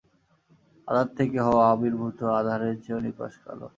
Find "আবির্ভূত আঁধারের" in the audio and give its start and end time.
1.71-2.75